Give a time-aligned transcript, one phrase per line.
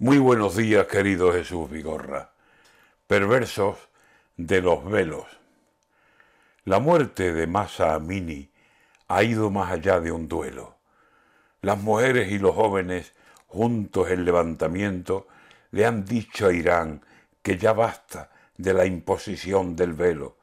[0.00, 2.30] Muy buenos días, querido Jesús Vigorra.
[3.08, 3.78] Perversos
[4.36, 5.26] de los velos.
[6.64, 8.48] La muerte de Masa Amini
[9.08, 10.76] ha ido más allá de un duelo.
[11.62, 13.12] Las mujeres y los jóvenes,
[13.48, 15.26] juntos en levantamiento,
[15.72, 17.04] le han dicho a Irán
[17.42, 20.36] que ya basta de la imposición del velo,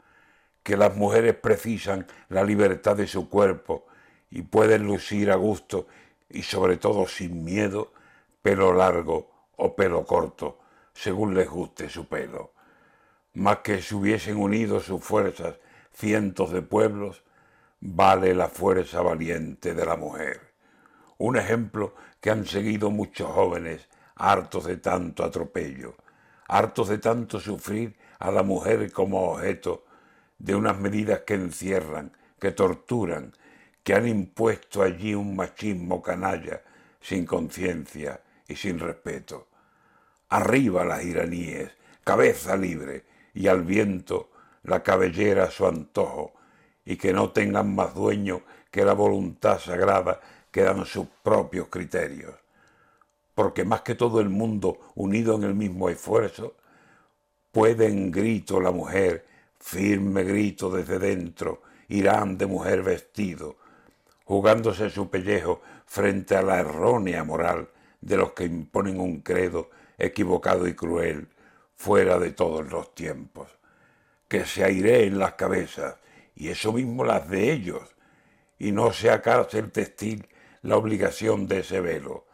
[0.63, 3.87] que las mujeres precisan la libertad de su cuerpo
[4.29, 5.87] y pueden lucir a gusto
[6.29, 7.93] y sobre todo sin miedo
[8.41, 10.59] pelo largo o pelo corto,
[10.93, 12.53] según les guste su pelo.
[13.33, 15.55] Más que si hubiesen unido sus fuerzas
[15.93, 17.23] cientos de pueblos,
[17.79, 20.53] vale la fuerza valiente de la mujer.
[21.17, 25.95] Un ejemplo que han seguido muchos jóvenes hartos de tanto atropello,
[26.47, 29.85] hartos de tanto sufrir a la mujer como objeto
[30.37, 33.33] de unas medidas que encierran, que torturan,
[33.83, 36.61] que han impuesto allí un machismo canalla,
[36.99, 39.47] sin conciencia, y sin respeto.
[40.29, 41.71] Arriba las iraníes,
[42.03, 44.31] cabeza libre, y al viento
[44.63, 46.33] la cabellera a su antojo,
[46.85, 50.19] y que no tengan más dueño que la voluntad sagrada
[50.51, 52.33] que dan sus propios criterios.
[53.33, 56.55] Porque más que todo el mundo unido en el mismo esfuerzo,
[57.51, 59.25] puede en grito la mujer,
[59.59, 63.57] firme grito desde dentro, irán de mujer vestido,
[64.23, 67.69] jugándose su pellejo frente a la errónea moral
[68.05, 71.27] de los que imponen un credo equivocado y cruel
[71.75, 73.49] fuera de todos los tiempos,
[74.27, 75.95] que se aireen las cabezas
[76.35, 77.95] y eso mismo las de ellos,
[78.59, 80.27] y no sea cárcel textil
[80.61, 82.25] la obligación de ese velo.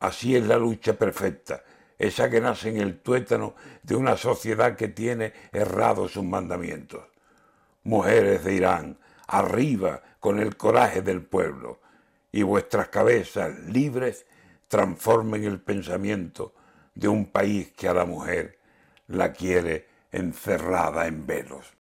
[0.00, 1.62] Así es la lucha perfecta,
[1.96, 7.04] esa que nace en el tuétano de una sociedad que tiene errados sus mandamientos.
[7.84, 11.80] Mujeres de Irán, arriba con el coraje del pueblo,
[12.32, 14.26] y vuestras cabezas libres
[14.68, 16.54] transformen el pensamiento
[16.94, 18.58] de un país que a la mujer
[19.06, 21.74] la quiere encerrada en velos.